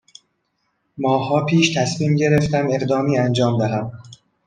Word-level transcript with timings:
ماهها 0.97 1.45
پیش 1.45 1.73
تصمیم 1.73 2.15
گرفتم 2.15 2.67
اقدامی 2.71 3.17
انجام 3.17 3.57
دهم 3.59 3.91